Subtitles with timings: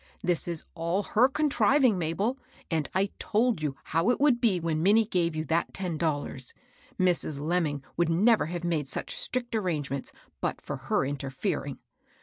[0.23, 2.39] This is all her contriving, Mabel;
[2.71, 6.55] and I told you how it would be when Minnie gave you that ten dollars.
[6.99, 7.39] Mrs.
[7.39, 10.11] Lemming would never have made such strict arrangements
[10.41, 11.77] but for her interfering.